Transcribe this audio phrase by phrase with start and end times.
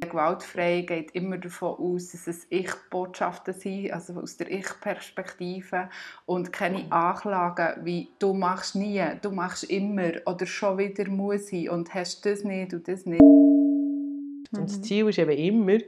[0.00, 5.90] Gewaltfrei geht immer davon aus, dass es Ich-Botschaften sind, also aus der Ich-Perspektive
[6.26, 11.68] und keine Anklagen wie «du machst nie», «du machst immer» oder «schon wieder muss ich»
[11.68, 13.20] und «hast das nicht und das nicht».
[13.20, 15.78] Und das Ziel ist eben immer,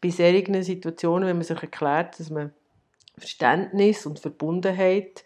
[0.00, 2.52] bei solchen Situationen, wenn man sich erklärt, dass man
[3.18, 5.24] Verständnis und Verbundenheit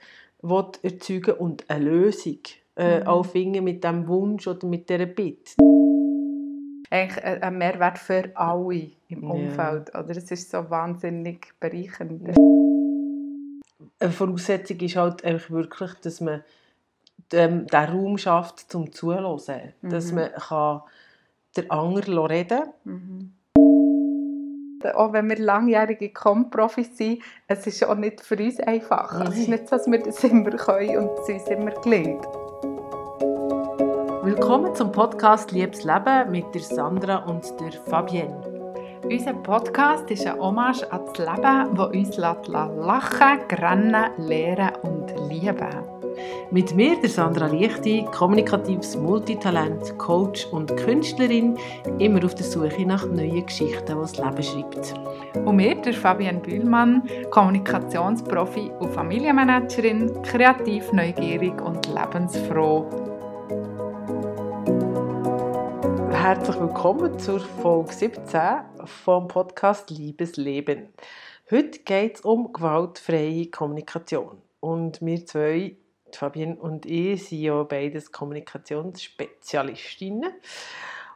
[0.82, 2.38] erzeugen und eine Lösung
[2.76, 3.06] äh, mhm.
[3.06, 5.52] auch finden mit diesem Wunsch oder mit dieser Bitte
[6.90, 9.90] eigentlich ein Mehrwert für alle im Umfeld.
[9.94, 10.00] Ja.
[10.00, 10.10] Oder?
[10.16, 12.36] Es ist so wahnsinnig bereichernd.
[14.00, 16.42] Eine Voraussetzung ist halt einfach wirklich, dass man
[17.32, 19.40] den, den Raum schafft zum Zuhören.
[19.82, 19.90] Mhm.
[19.90, 20.82] Dass man kann
[21.56, 22.72] den anderen reden kann.
[22.84, 23.32] Mhm.
[24.94, 29.28] Auch wenn wir langjährige Com-Profis sind, es ist auch nicht für uns einfach.
[29.28, 32.26] Es ist nicht so, dass wir das immer können und es uns immer gelingt.
[34.32, 38.40] Willkommen zum Podcast Liebes Leben mit der Sandra und der Fabienne.
[39.02, 45.66] Unser Podcast ist ein Hommage an das Leben, das uns lachen, grennen, lehren und lieben.
[46.52, 51.58] Mit mir, der Sandra Lichti, kommunikatives Multitalent, Coach und Künstlerin,
[51.98, 54.94] immer auf der Suche nach neuen Geschichten, die das Leben schreibt.
[55.44, 63.09] Und mir, der Fabian Bühlmann, Kommunikationsprofi und Familienmanagerin, kreativ, neugierig und lebensfroh.
[66.20, 68.40] Herzlich willkommen zur Folge 17
[68.84, 70.92] vom Podcast Liebes Leben.
[71.50, 74.36] Heute geht es um gewaltfreie Kommunikation.
[74.60, 75.76] Und wir zwei,
[76.12, 80.30] Fabienne und ich, sind ja beides Kommunikationsspezialistinnen.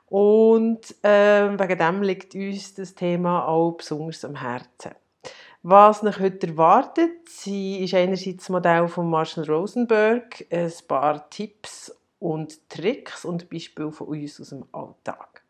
[0.06, 4.92] Und äh, wegen dem liegt uns das Thema auch besonders am Herzen.
[5.62, 11.94] Was mich heute erwartet, sie ist einerseits das Modell von Marshall Rosenberg, ein paar Tipps
[12.18, 15.44] und Tricks und Beispiele von uns aus dem Alltag.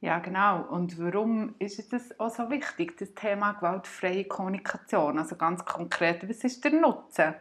[0.00, 0.62] Ja, genau.
[0.68, 5.18] Und warum ist es auch so wichtig, das Thema gewaltfreie Kommunikation?
[5.18, 7.34] Also ganz konkret, was ist der Nutzen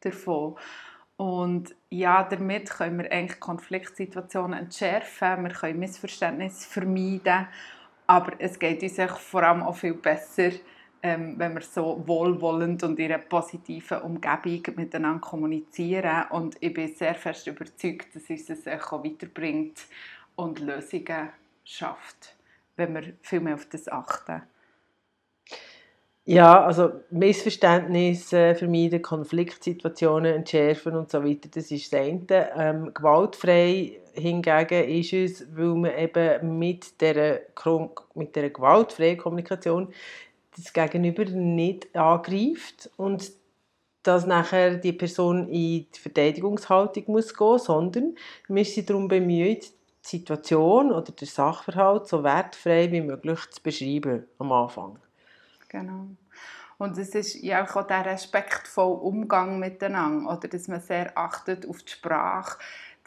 [0.00, 0.56] davon?
[1.16, 7.48] Und ja, damit können wir eigentlich Konfliktsituationen entschärfen, wir können Missverständnisse vermeiden,
[8.06, 10.50] aber es geht uns vor allem auch viel besser,
[11.02, 16.26] ähm, wenn wir so wohlwollend und in einer positiven Umgebung miteinander kommunizieren.
[16.30, 19.82] Und ich bin sehr fest überzeugt, dass uns das auch weiterbringt
[20.36, 21.30] und Lösungen
[21.64, 22.34] schafft,
[22.76, 24.42] wenn wir viel mehr auf das achten.
[26.24, 32.50] Ja, also Missverständnisse vermeiden, Konfliktsituationen entschärfen und so weiter, das ist das eine.
[32.54, 37.40] Ähm, gewaltfrei hingegen ist es, weil man eben mit dieser,
[38.14, 39.88] mit dieser gewaltfreien Kommunikation
[40.58, 43.32] das Gegenüber nicht angreift und
[44.02, 48.14] dass nachher die Person in die Verteidigungshaltung muss gehen, sondern
[48.48, 49.70] wir sind darum bemüht,
[50.04, 54.98] die Situation oder den Sachverhalt so wertfrei wie möglich zu beschreiben am Anfang.
[55.68, 56.06] Genau.
[56.78, 61.82] Und es ist ja auch der respektvolle Umgang miteinander, oder dass man sehr achtet auf
[61.82, 62.56] die Sprache,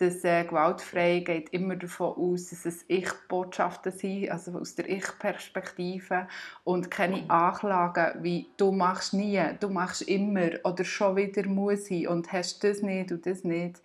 [0.02, 6.28] dass äh, gewaltfrei geht immer davon aus, dass es Ich-Botschaften sind, also aus der Ich-Perspektive
[6.64, 12.08] und keine Anklagen wie «du machst nie», «du machst immer» oder «schon wieder muss ich»
[12.08, 13.80] und «hast das nicht und das nicht»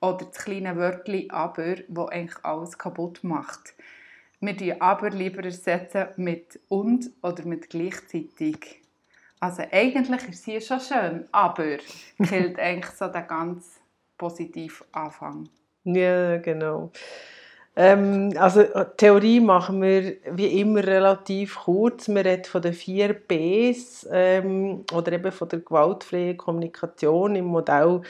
[0.00, 3.74] oder das kleine Wörtchen «aber», wo eigentlich alles kaputt macht.
[4.40, 8.80] Wir die «aber» lieber ersetzen mit «und» oder mit «gleichzeitig».
[9.38, 11.76] Also eigentlich ist sie schon schön, aber
[12.26, 13.77] killt eigentlich so den ganz
[14.18, 15.48] positiven Anfang.
[15.84, 16.90] Ja, genau.
[17.76, 18.64] Ähm, also
[18.96, 22.08] Theorie machen wir wie immer relativ kurz.
[22.08, 28.02] Wir reden von den vier Bs ähm, oder eben von der gewaltfreien Kommunikation im Modell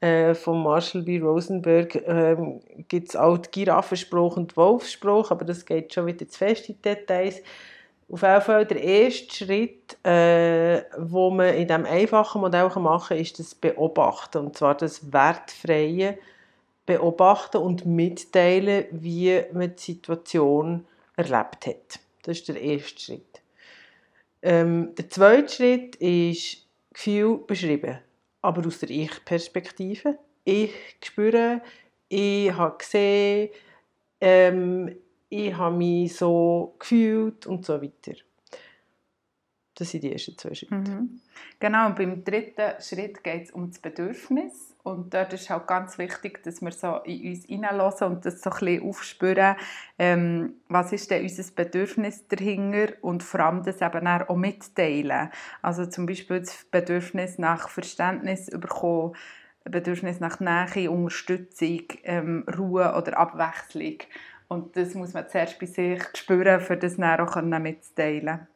[0.00, 1.18] äh, von Marshall B.
[1.18, 6.68] Rosenberg ähm, gibt es auch Giraffenspruch und Wolfsspruch, aber das geht schon wieder zu fest
[6.68, 7.42] in Details.
[8.08, 13.18] Auf jeden Fall der erste Schritt, äh, wo man in diesem einfachen Modell machen kann,
[13.18, 16.16] ist das Beobachten, und zwar das wertfreie
[16.86, 20.86] beobachten und mitteilen, wie man die Situation
[21.16, 21.98] erlebt hat.
[22.22, 23.42] Das ist der erste Schritt.
[24.42, 27.98] Ähm, der zweite Schritt ist Gefühl beschreiben,
[28.40, 30.16] aber aus der Ich-Perspektive.
[30.44, 31.60] Ich spüre,
[32.08, 33.50] ich habe gesehen,
[34.20, 34.96] ähm,
[35.28, 38.14] ich habe mich so gefühlt und so weiter.
[39.74, 40.74] Das sind die ersten zwei Schritte.
[40.74, 41.20] Mhm.
[41.60, 44.74] Genau, und beim dritten Schritt geht es um das Bedürfnis.
[44.82, 48.50] Und dort ist halt ganz wichtig, dass wir so in uns hineinlassen und das so
[48.50, 49.56] ein bisschen aufspüren,
[49.98, 55.28] ähm, was ist denn unser Bedürfnis dahinter und vor allem das eben auch mitteilen.
[55.60, 59.14] Also zum Beispiel das Bedürfnis nach Verständnis bekommen,
[59.64, 63.98] Bedürfnis nach Nähe, Unterstützung, ähm, Ruhe oder Abwechslung.
[64.48, 68.46] Und das muss man zuerst bei sich spüren, für das dann auch mitzuteilen.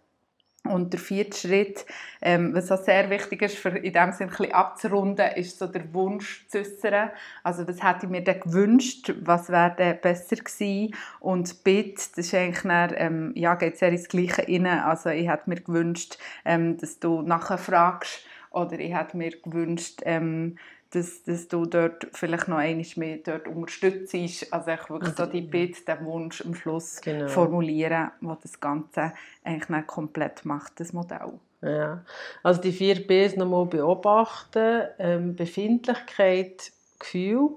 [0.64, 1.86] Und der vierte Schritt,
[2.20, 6.46] ähm, was auch sehr wichtig ist, für in dem Sinne abzurunden, ist so der Wunsch
[6.48, 7.10] zu äußern.
[7.42, 10.94] Also was hätte ich mir denn gewünscht, was wäre besser gewesen?
[11.18, 14.66] Und Bitte, das ist eigentlich dann, ähm, ja, geht sehr ins Gleiche rein.
[14.66, 20.02] Also ich hätte mir gewünscht, ähm, dass du nachher fragst oder ich hätte mir gewünscht,
[20.04, 20.58] ähm,
[20.90, 24.14] dass, dass du dort vielleicht noch einmal mehr dort unterstützt.
[24.50, 27.28] Also ich wirklich so die Bitte, den Wunsch am Schluss genau.
[27.28, 29.12] formulieren, wo das Ganze
[29.44, 31.38] eigentlich komplett macht, das Modell.
[31.62, 32.04] Ja,
[32.42, 37.56] also die vier Bs nochmal beobachten, ähm, Befindlichkeit, Gefühl,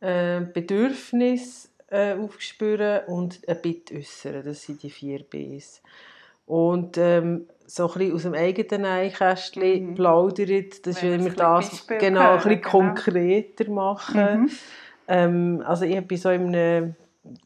[0.00, 4.42] äh, Bedürfnis äh, aufspüren und ein Bitte äußern.
[4.44, 5.82] Das sind die vier Bs.
[6.46, 9.94] Und ähm, so ein aus dem eigenen Einkästchen mhm.
[9.94, 12.70] plaudert, dass wir das genau, ein bisschen genau.
[12.70, 14.42] konkreter machen.
[14.42, 14.50] Mhm.
[15.08, 16.94] Ähm, also ich war so in einem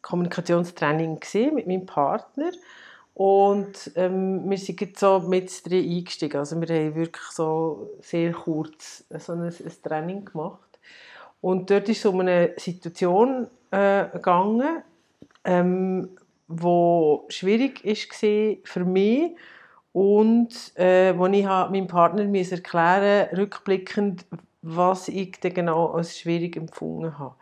[0.02, 1.20] Kommunikationstraining
[1.54, 2.50] mit meinem Partner
[3.14, 6.38] und ähm, wir sind so mit drin eingestiegen.
[6.38, 10.78] Also wir haben wirklich so sehr kurz so ein, ein Training gemacht.
[11.40, 14.82] Und dort ist es um eine Situation äh, gegangen,
[15.44, 16.10] ähm,
[16.48, 19.36] wo schwierig war für mich
[19.92, 24.26] und äh, wo ich meinem Partner erklären rückblickend,
[24.62, 27.34] was ich denn genau als schwierig empfunden habe.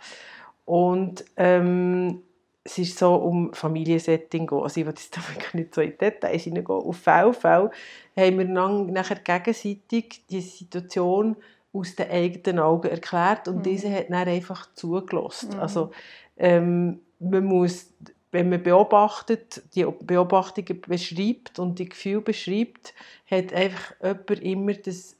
[0.64, 2.22] Und ähm,
[2.64, 4.58] es ist so um Familiensetting gehen.
[4.58, 5.16] Also ich will jetzt
[5.54, 6.80] nicht so in Details hineingehen.
[6.80, 7.70] Auf Fall
[8.16, 11.36] haben wir dann nachher gegenseitig die Situation
[11.72, 13.62] aus den eigenen Augen erklärt und mhm.
[13.62, 15.50] diese hat dann einfach zugelassen.
[15.54, 15.60] Mhm.
[15.60, 15.90] Also
[16.36, 17.92] ähm, man muss
[18.32, 22.94] wenn man beobachtet, die Beobachtungen beschreibt und die Gefühle beschreibt,
[23.30, 25.16] hat einfach jemand immer das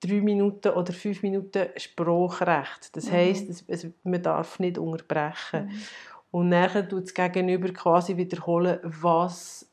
[0.00, 2.94] drei Minuten oder fünf Minuten Spruchrecht.
[2.94, 3.12] Das mhm.
[3.12, 5.66] heisst, es, man darf nicht unterbrechen.
[5.66, 5.82] Mhm.
[6.30, 9.70] Und nachher tut das Gegenüber quasi wiederholen, was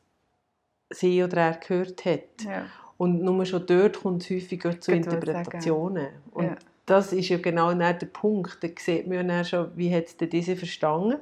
[0.90, 2.44] sie oder er gehört hat.
[2.46, 2.68] Ja.
[2.98, 6.10] Und nur schon dort kommt es häufiger zu Interpretationen.
[6.30, 6.56] Und ja.
[6.92, 8.58] Das ist ja genau der Punkt.
[8.62, 11.20] Da sieht man ja schon, wie hat diese verstanden.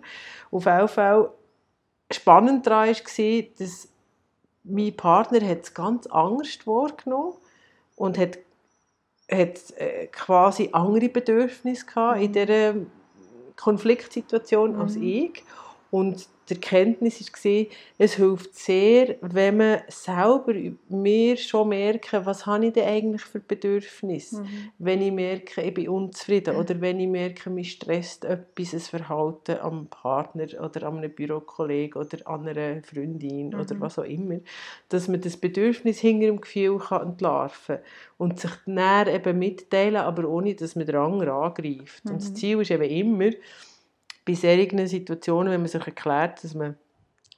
[0.51, 1.29] Auf jeden Fall
[2.11, 3.87] spannend daran war, dass
[4.63, 7.33] mein Partner es ganz anders wahrgenommen
[7.95, 8.39] und hat,
[9.31, 12.33] hat äh, quasi andere Bedürfnisse gehabt in mhm.
[12.33, 12.73] dieser
[13.55, 14.81] Konfliktsituation mhm.
[14.81, 15.43] als ich.
[15.91, 17.65] Und die Erkenntnis war,
[17.97, 20.53] es hilft sehr, wenn man selber
[20.89, 24.71] mir schon merken, was habe ich denn eigentlich für Bedürfnisse, mhm.
[24.79, 26.59] wenn ich merke, ich bin unzufrieden mhm.
[26.59, 32.01] oder wenn ich merke, mich stresst etwas, ein Verhalten am Partner oder an einem Bürokollegen
[32.01, 33.59] oder an einer Freundin mhm.
[33.59, 34.39] oder was auch immer,
[34.89, 37.85] dass man das Bedürfnis hinter dem Gefühl kann entlarven kann
[38.17, 42.05] und sich dann eben mitteilen, aber ohne, dass man den anderen angreift.
[42.05, 42.35] Und das mhm.
[42.35, 43.31] Ziel ist eben immer,
[44.29, 46.75] bei solchen Situationen, wenn man sich erklärt, dass man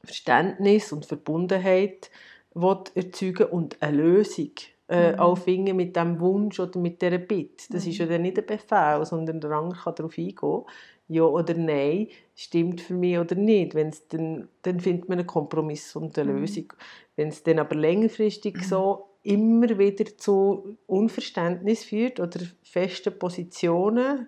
[0.03, 2.11] Verständnis und Verbundenheit
[2.53, 4.51] will erzeugen und eine Lösung
[4.89, 5.19] äh, mhm.
[5.19, 7.71] auch finden mit dem Wunsch oder mit dieser Bitte.
[7.71, 7.91] Das mhm.
[7.91, 10.63] ist ja dann nicht ein Befehl, sondern der andere kann darauf eingehen,
[11.07, 13.73] ja oder nein, stimmt für mich oder nicht.
[13.73, 16.39] Wenn's dann, dann findet man einen Kompromiss und eine mhm.
[16.41, 16.73] Lösung.
[17.15, 18.63] Wenn es dann aber längerfristig mhm.
[18.63, 24.27] so immer wieder zu Unverständnis führt oder festen Positionen,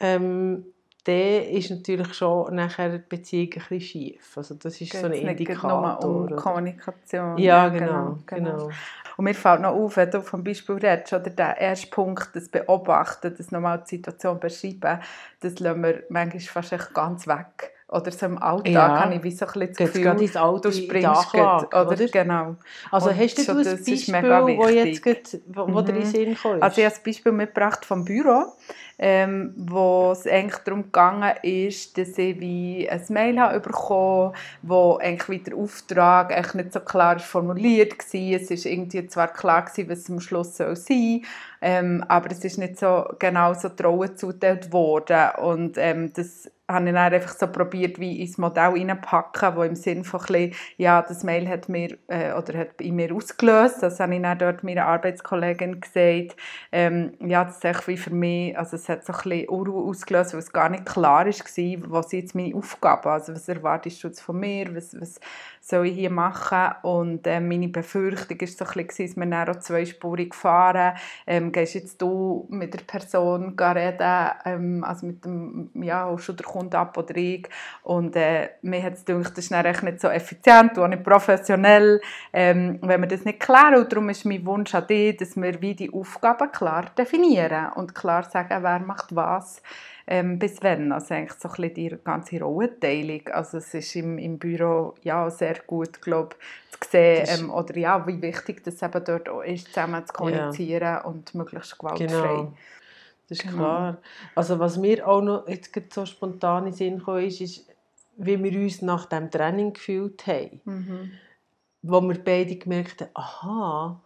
[0.00, 0.64] ähm,
[1.04, 4.36] dann ist natürlich schon nachher die Beziehung ein bisschen schief.
[4.36, 6.02] Also das ist Geht's so ein Indikator.
[6.02, 7.38] um Kommunikation.
[7.38, 8.70] Ja, genau, genau, genau.
[9.16, 12.48] Und mir fällt noch auf, wenn du vom Beispiel redest, oder der erste Punkt, das
[12.48, 15.00] Beobachten, das nochmal die Situation beschreiben,
[15.40, 17.72] das lassen wir manchmal fast ganz weg.
[17.94, 19.00] Oder so im Alltag ja.
[19.00, 21.88] habe ich wie so ein bisschen das Gefühl, ins Auto du springst grad, oder?
[21.88, 22.08] oder?
[22.08, 22.56] Genau.
[22.90, 25.86] Also und hast du so, ein Beispiel, wo jetzt grad, wo, wo mhm.
[25.86, 26.62] dir in Sinn kommt?
[26.62, 28.52] Also ich habe ein Beispiel mitgebracht vom Büro
[28.98, 34.98] ähm, wo es eigentlich darum gegangen ist, dass ich wie ein Mail habe bekommen wo
[34.98, 38.20] eigentlich wieder der Auftrag eigentlich nicht so klar formuliert war.
[38.20, 41.20] Es war irgendwie zwar klar, gewesen, was es am Schluss sein soll,
[41.60, 46.86] ähm, aber es ist nicht so genau so Trauen zugeteilt worden und ähm, das habe
[46.86, 51.02] ich dann einfach so probiert, wie ins Modell reinpacken, wo im Sinn von bisschen, ja,
[51.02, 54.64] das Mail hat mir, äh, oder hat in mir ausgelöst, das habe ich dann dort
[54.64, 56.36] meiner Arbeitskollegin gesagt,
[56.72, 59.84] ähm, ja, das ist echt wie für mich, also es hat so ein bisschen Unruhe
[59.90, 64.08] ausgelöst, weil es gar nicht klar war, was jetzt meine Aufgabe, also was erwartest du
[64.08, 65.20] jetzt von mir, was, was
[65.60, 66.74] soll ich hier machen?
[66.82, 71.74] Und äh, meine Befürchtung war so ein dass wir dann auch zweispurig fahren, ähm, gehst
[71.74, 76.63] jetzt du mit der Person reden, ähm, also mit dem, ja, auch schon der Kunde
[76.72, 77.48] und ich.
[77.82, 82.00] Und äh, mir hat es gedacht, das ist dann nicht so effizient und nicht professionell,
[82.32, 83.76] ähm, wenn wir das nicht klären.
[83.76, 87.94] Und darum ist mein Wunsch an dich, dass wir wie die Aufgaben klar definieren und
[87.94, 89.62] klar sagen, wer macht was
[90.06, 90.92] ähm, bis wann.
[90.92, 93.28] Also eigentlich so ein bisschen die ganze Rollenteilung.
[93.28, 96.36] Also es ist im, im Büro ja sehr gut, glaube
[96.80, 100.82] zu sehen, ähm, oder ja, wie wichtig das eben dort auch ist, zusammen zu kommunizieren
[100.82, 101.00] ja.
[101.02, 102.06] und möglichst gewaltfrei.
[102.06, 102.52] Genau.
[103.28, 103.56] Das ist genau.
[103.56, 103.98] klar.
[104.34, 107.66] Also was mir auch noch jetzt so spontan in den Sinn kam, ist, ist,
[108.16, 110.60] wie wir uns nach dem Training gefühlt haben.
[110.64, 111.10] Mhm.
[111.82, 114.00] Wo wir beide gemerkt haben, aha,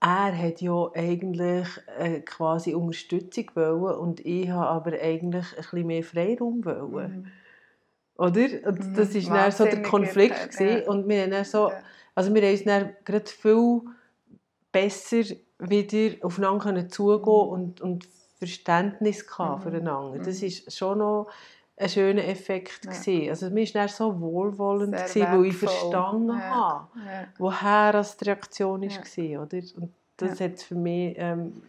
[0.00, 1.68] er hat ja eigentlich
[1.98, 7.22] äh, quasi Unterstützung wollen und ich habe aber eigentlich ein bisschen mehr Freiraum wollen.
[7.22, 7.26] Mhm.
[8.16, 8.68] Oder?
[8.68, 8.94] Und mhm.
[8.94, 10.58] das war dann so der Konflikt.
[10.58, 10.88] Ja.
[10.88, 11.70] Und wir haben dann so,
[12.14, 13.80] also wir haben uns dann gerade viel
[14.72, 15.22] besser
[15.68, 17.52] wieder aufeinander zugehen mhm.
[17.52, 19.60] und, und Verständnis mhm.
[19.60, 20.18] füreinander.
[20.18, 20.70] Das war mhm.
[20.70, 21.28] schon noch
[21.76, 22.80] ein schöner Effekt.
[22.84, 23.30] Ja.
[23.30, 26.40] Also mir war so wohlwollend, gewesen, weil ich verstanden ja.
[26.40, 27.26] habe, ja.
[27.38, 29.42] woher die Reaktion war.
[29.42, 29.62] Oder?
[29.76, 30.46] Und das ja.
[30.46, 31.62] hat für mich ähm,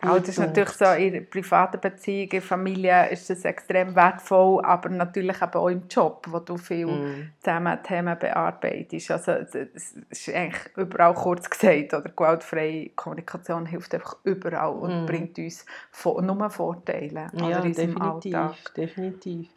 [0.00, 5.42] auch das ist natürlich so in privaten Beziehungen, Familie ist das extrem wertvoll, aber natürlich
[5.42, 7.30] eben auch im Job, wo du viel mm.
[7.40, 9.10] zusammen Themen bearbeitest.
[9.10, 15.06] Also es ist eigentlich überall kurz gesagt, oder gewaltfreie Kommunikation hilft einfach überall und mm.
[15.06, 15.66] bringt uns
[16.04, 18.74] nur Vorteile ja, in definitiv, Alltag.
[18.76, 19.48] definitiv.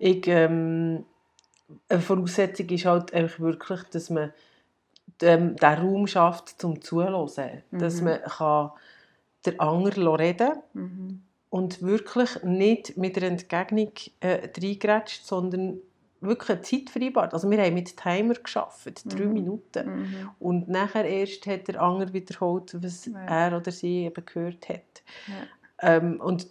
[0.00, 1.04] Ich, ähm,
[1.88, 4.32] eine Voraussetzung ist halt einfach wirklich, dass man
[5.22, 7.62] ähm, den Raum schafft zum Zuhören.
[7.70, 7.78] Mhm.
[7.78, 8.70] Dass man kann
[9.44, 11.22] den anderen reden mhm.
[11.50, 15.78] und wirklich nicht mit der Entgegnung äh, reingrätscht, sondern
[16.20, 17.34] wirklich eine Zeit vereinbart.
[17.34, 19.32] Also wir haben mit Timer geschafft, drei mhm.
[19.32, 20.00] Minuten.
[20.00, 20.30] Mhm.
[20.38, 23.20] Und nachher erst hat der andere wiederholt, was ja.
[23.20, 25.02] er oder sie eben gehört hat.
[25.28, 25.96] Ja.
[25.96, 26.48] Ähm, und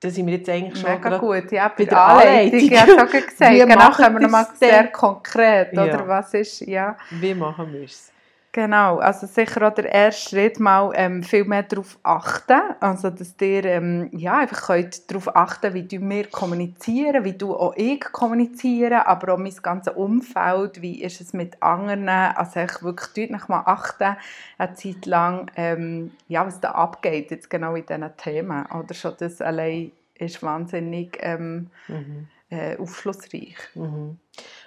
[0.00, 3.08] da sind wir jetzt eigentlich schon Mega gut, ja, bei der Anleitung, ich habe schon
[3.28, 5.84] gesagt, genau, können wir nochmal sehr konkret, ja.
[5.84, 6.96] oder was ist, ja.
[7.10, 8.10] Wie machen wir es?
[8.52, 13.36] Genau, also sicher auch der erste Schritt mal ähm, viel mehr darauf achten, also dass
[13.40, 18.00] ihr ähm, ja, einfach könnt darauf achten wie du mir kommunizieren, wie du auch ich
[18.00, 23.48] kommuniziere, aber auch mein ganzes Umfeld, wie ist es mit anderen, also ich wirklich deutlich
[23.48, 24.16] mal achten,
[24.58, 29.14] eine Zeit lang, ähm, ja, was da abgeht, jetzt genau in diesen Themen, oder schon
[29.20, 32.26] das allein ist wahnsinnig ähm, mhm.
[32.50, 33.56] äh, aufschlussreich.
[33.76, 34.18] Mhm.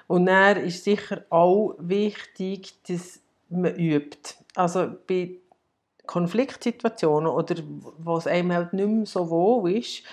[0.07, 3.22] Und dann ist sicher auch wichtig, dass
[3.55, 4.35] man übt.
[4.55, 5.39] Also bei
[6.05, 7.55] Konfliktsituationen oder
[7.97, 10.03] wo es einem halt nicht mehr so wohl ist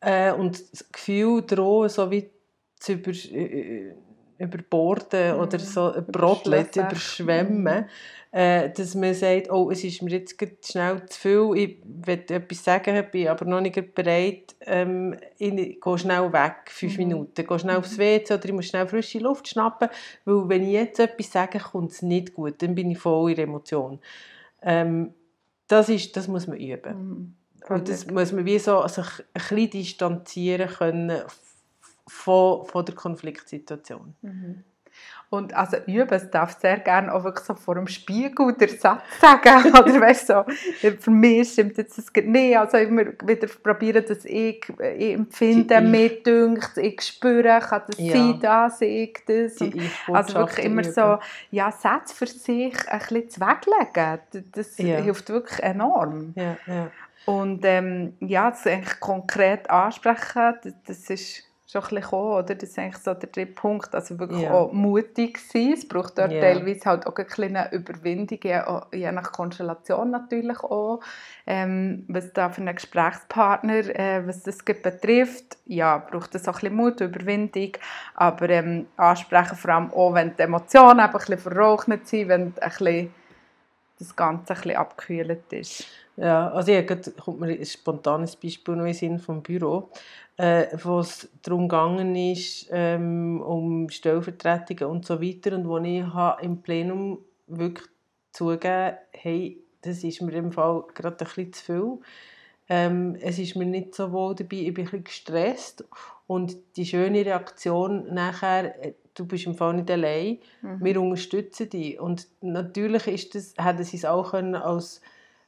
[0.00, 2.30] äh, und das Gefühl drohen, so wie
[2.78, 3.94] zu über, äh,
[4.38, 5.40] überborden mhm.
[5.40, 7.88] oder so brodelt, überschwemmen, mhm.
[8.34, 10.36] Äh, dass man sagt, oh, es ist mir jetzt
[10.66, 15.98] schnell zu viel, ich will etwas sagen, bin aber noch nicht bereit, ähm, ich gehe
[15.98, 16.98] schnell weg, fünf mhm.
[16.98, 18.00] Minuten, gehe schnell aufs mhm.
[18.00, 19.88] WC oder ich muss schnell frische Luft schnappen,
[20.24, 23.38] weil wenn ich jetzt etwas sage, kommt es nicht gut, dann bin ich voll in
[23.38, 24.00] Emotion.
[24.62, 25.14] Ähm,
[25.68, 26.96] das, ist, das muss man üben.
[26.96, 27.34] Mhm.
[27.68, 31.22] Und das muss man wie so sich ein bisschen distanzieren können
[32.08, 34.16] von, von der Konfliktsituation.
[34.22, 34.64] Mhm.
[35.34, 39.02] Und also üben, es darf sehr gerne auch wirklich so vor dem Spiegel den Satz
[39.20, 39.72] sagen.
[39.72, 40.44] Oder weißt so,
[41.00, 42.56] für mich stimmt jetzt das nicht.
[42.56, 44.64] Also immer wieder probieren, dass ich,
[44.96, 48.12] ich empfinde, mir dünkt, ich spüre, kann das ja.
[48.12, 49.60] sein, das, ich, das.
[49.60, 50.92] Und also wirklich immer üben.
[50.92, 51.18] so,
[51.50, 54.20] ja, Sätze für sich ein bisschen zu weglegen.
[54.52, 54.98] Das ja.
[54.98, 56.32] hilft wirklich enorm.
[56.36, 56.90] Ja, ja.
[57.26, 61.42] Und ähm, ja, das eigentlich konkret ansprechen, das ist
[61.74, 62.54] schon ein bisschen gekommen, oder?
[62.54, 64.52] Das ist eigentlich so der dritte Punkt, also wirklich ja.
[64.52, 65.72] auch mutig sein.
[65.72, 66.40] Es braucht dort yeah.
[66.40, 68.38] teilweise halt auch eine kleine Überwindung,
[68.92, 71.00] je, nach Konstellation natürlich auch,
[71.46, 76.60] ähm, was da für einen Gesprächspartner, äh, was das betrifft, ja, braucht es auch ein
[76.60, 77.72] bisschen Mut, Überwindung,
[78.14, 82.52] aber ähm, ansprechen vor allem auch, wenn die Emotionen ein bisschen verraucht sind, wenn ein
[82.52, 83.14] bisschen
[84.04, 85.86] das Ganze ein abgekühlt ist.
[86.16, 89.90] Ja, also ich kommt mir ein spontanes Beispiel noch in Sinn vom Büro
[90.36, 96.04] äh, wo es darum gegangen ist, ähm, um Stellvertretungen und so weiter und wo ich
[96.42, 97.88] im Plenum wirklich
[98.32, 101.98] zugeben hey, das ist mir im Fall gerade ein bisschen zu viel.
[102.68, 105.84] Ähm, es ist mir nicht so wohl dabei, ich bin ein bisschen gestresst
[106.26, 110.84] und die schöne Reaktion nachher, äh, du bist im Fall nicht allein, mhm.
[110.84, 115.00] wir unterstützen dich und natürlich ist das, hätten sie es auch können als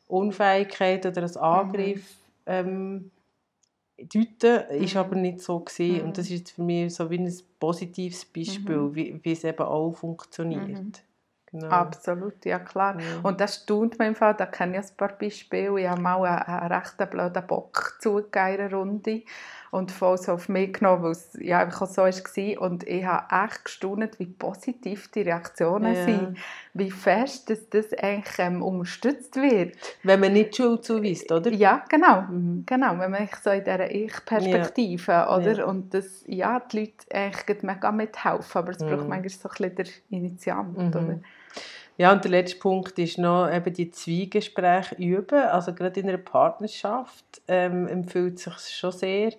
[0.08, 1.42] Unfähigkeit oder als mhm.
[1.42, 2.52] Angriff mhm.
[2.52, 3.10] ähm,
[3.98, 5.00] deuten, ist mhm.
[5.00, 6.08] aber nicht so gesehen mhm.
[6.08, 8.94] und das ist für mich so wie ein positives Beispiel, mhm.
[8.94, 10.68] wie, wie es eben auch funktioniert.
[10.68, 10.92] Mhm.
[11.52, 11.68] Genau.
[11.68, 13.00] Absolut, ja klar.
[13.00, 13.20] Ja.
[13.22, 15.80] Und das tut mir im Fall, da kenne ich ein paar Beispiele.
[15.80, 19.22] Ich habe mal einen, einen recht blöden Bock zugegeben in einer Runde
[19.76, 22.60] und voll so auf mich genommen, weil es ja einfach so war.
[22.62, 26.04] Und ich habe echt gestaunt, wie positiv die Reaktionen Ja.
[26.04, 26.38] sind,
[26.74, 29.76] wie fest dass das eigentlich ähm, unterstützt wird.
[30.02, 31.50] Wenn man nicht Schuld zuweist, oder?
[31.52, 32.22] Ja, genau.
[32.22, 32.64] Mhm.
[32.66, 35.58] Genau, wenn man so in dieser Ich-Perspektive, oder?
[35.58, 35.64] Ja.
[35.66, 39.08] Und das, ja, die Leute eigentlich mega mithelfen, aber es braucht Mhm.
[39.08, 40.88] manchmal so ein bisschen der Initiant, Mhm.
[40.88, 41.20] oder?
[41.98, 45.38] Ja, und der letzte Punkt ist noch eben die Zweigespräche üben.
[45.44, 49.32] Also gerade in einer Partnerschaft ähm, empfiehlt es sich schon sehr,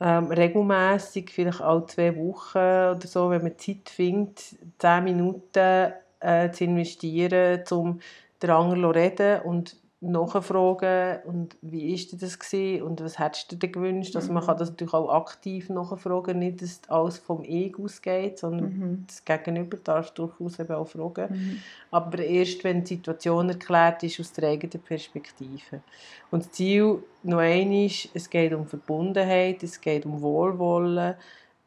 [0.00, 2.58] ähm, regelmäßig, vielleicht alle zwei Wochen
[2.96, 8.00] oder so, wenn man Zeit findet, zehn Minuten äh, zu investieren, um
[8.42, 13.56] den anderen zu reden und nachfragen und wie ist das gewesen und was hättest du
[13.56, 14.16] dir gewünscht?
[14.16, 14.46] Also man Mhm.
[14.46, 19.04] kann das natürlich auch aktiv nachfragen, nicht, dass alles vom Ego ausgeht, sondern Mhm.
[19.06, 21.28] das Gegenüber darf durchaus eben auch fragen.
[21.30, 21.64] Mhm.
[21.90, 25.82] Aber erst, wenn die Situation erklärt ist aus der eigenen Perspektive.
[26.30, 31.16] Und das Ziel, noch einmal, ist, es geht um Verbundenheit, es geht um Wohlwollen,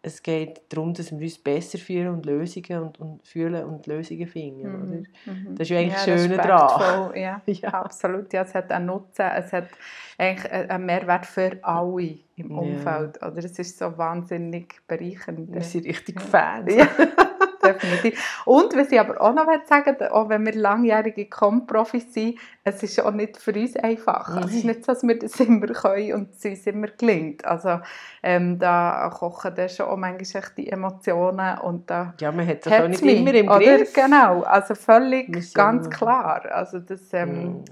[0.05, 4.27] es geht darum, dass wir uns besser fühlen und Lösungen und, und fühlen und Lösungen
[4.27, 4.67] finden.
[4.67, 4.86] Oder?
[4.86, 5.55] Mhm.
[5.55, 7.12] Das ist ja eigentlich das Ja, Schöne daran.
[7.15, 7.69] Ja, Ja.
[7.69, 8.33] absolut.
[8.33, 9.69] Ja, es hat einen Nutzen, es hat
[10.17, 12.57] eigentlich einen Mehrwert für alle im Ja.
[12.57, 13.17] Umfeld.
[13.24, 13.38] Oder?
[13.38, 15.51] Es ist so wahnsinnig bereichernd.
[15.53, 16.22] Wir sind richtig Ja.
[16.27, 16.75] Fans.
[16.75, 16.88] Ja,
[17.74, 18.42] definitiv.
[18.46, 23.00] Und was ich aber auch noch sagen auch wenn wir langjährige Com-Profis sind, es ist
[23.01, 24.30] auch nicht für uns einfach.
[24.30, 27.44] Also Es ist nicht so, dass wir das immer können und es uns immer gelingt.
[27.46, 27.80] Also
[28.24, 32.65] ähm, da kochen dann schon auch manchmal echt die Emotionen und da Ja, man hat
[32.65, 33.60] das auch nicht mich, immer im oder?
[33.60, 33.94] Griff.
[33.94, 36.46] Genau, also völlig, ganz klar.
[36.51, 37.63] Also das ähm, Mhm.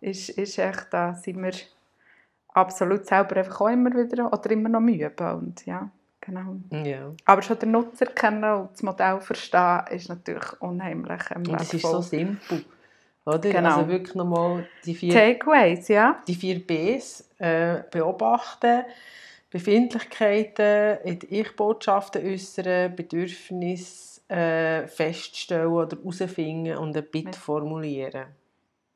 [0.00, 1.52] ist, ist echt, da sind wir
[2.52, 5.90] absolut selber einfach auch immer wieder oder immer noch müde und ja,
[6.30, 6.84] genau.
[6.84, 7.12] Ja.
[7.24, 11.74] Aber schon den Nutzer kennen und das Modell verstehen, ist natürlich unheimlich ähm, Und es
[11.74, 12.64] ist so simpel.
[13.24, 13.38] Oder?
[13.38, 13.76] Genau.
[13.76, 16.22] Also wirklich nochmal die vier Takeaways, ja.
[16.26, 18.84] die vier Bs äh, beobachten,
[19.50, 28.26] Befindlichkeiten Ich-Botschaften äußern, Bedürfnisse äh, feststellen oder herausfinden und ein Bit formulieren,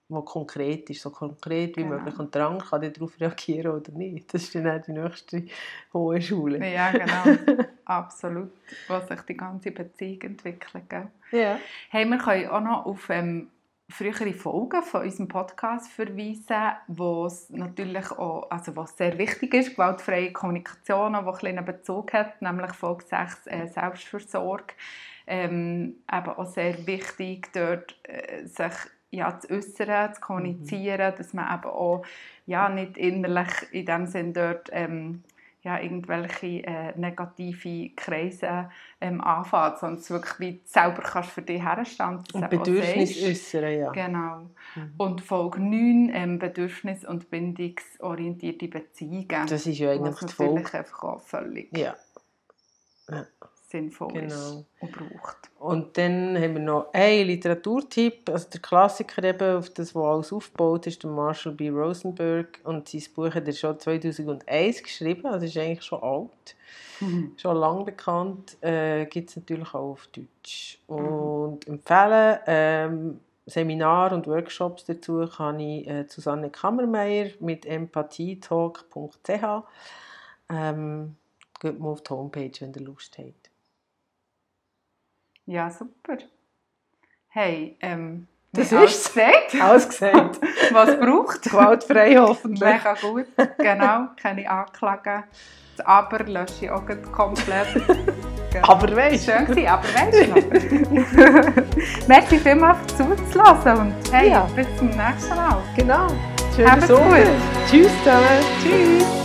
[0.09, 1.97] wo konkret ist, so konkret wie Genau.
[1.97, 2.19] möglich.
[2.19, 4.33] Und der andere kann dann darauf reagieren oder nicht.
[4.33, 5.45] Das ist dann auch die nächste
[5.93, 6.67] hohe Schule.
[6.71, 7.65] Ja, genau.
[7.87, 8.53] Absolut.
[8.89, 10.89] Was sich die ganze Beziehung entwickelt.
[10.89, 11.09] Gell?
[11.33, 11.59] Ja.
[11.89, 13.51] Hey, wir können auch noch auf ähm,
[13.89, 19.73] frühere Folgen von unserem Podcast verweisen, wo es natürlich auch, also was sehr wichtig ist,
[19.73, 24.75] gewaltfreie Kommunikation, die ein bisschen einen Bezug hat, nämlich Folge 6, äh, Selbstversorge.
[25.27, 28.75] Ähm, eben auch sehr wichtig, dort äh, sich
[29.15, 32.05] ja, zu äußern, zu kommunizieren, dass man eben auch
[32.47, 35.23] ja, nicht innerlich in dem Sinn dort ähm,
[35.63, 41.63] ja, irgendwelche äh, negative Kreise ähm, anfängt, sondern es wirklich wie selber kannst für dich
[41.63, 43.91] herstellen Und Bedürfnis äußern, ja.
[43.93, 44.51] Genau.
[44.75, 44.95] Mhm.
[44.99, 49.47] Und Folge 9, ähm, Bedürfnis- und bindungsorientierte Beziehungen.
[49.49, 50.55] Das ist ja eigentlich die Folge.
[50.55, 51.95] natürlich einfach auch völlig Ja,
[53.75, 54.65] sinnvoll ist Genau.
[54.81, 55.37] und braucht.
[55.59, 60.33] Und dann haben wir noch einen Literaturtipp, also der Klassiker eben, auf das, wo alles
[60.33, 61.71] aufgebaut ist, der Marshall B.
[61.71, 62.61] Rosenberg.
[62.65, 66.57] Und sein Buch hat er schon 2001 geschrieben, also ist eigentlich schon alt,
[67.37, 68.57] schon lange bekannt.
[68.63, 70.79] Äh, Gibt es natürlich auch auf Deutsch.
[70.87, 79.63] Und empfehlen, ähm, Seminar und Workshops dazu kann ich äh, Susanne Kammermeier mit empathietalk.ch.
[80.51, 81.17] Ähm,
[81.61, 83.44] geht mal auf die Homepage, wenn ihr Lust habt.
[85.47, 86.19] Ja, super.
[87.29, 89.13] Hey, ähm, Das ist's.
[89.13, 90.41] gesagt, Alles gesagt.
[90.73, 91.43] was braucht.
[91.43, 92.61] Gewaltfrei hoffentlich.
[92.63, 93.27] Mega gut,
[93.59, 95.25] genau, keine Anklagen.
[95.77, 97.67] Das Aber lösche ich auch komplett.
[98.55, 98.69] Genau.
[98.69, 102.07] Aber weisst Schön gewesen, aber weißt du noch?
[102.07, 104.49] Merci vielmals Zuzulassen und hey, Ja.
[104.55, 105.61] bis zum nächsten Mal.
[105.77, 106.07] Genau.
[106.87, 107.17] Sommer.
[107.19, 107.27] gut.
[107.69, 108.45] Tschüss zusammen.
[108.63, 109.24] Tschüss.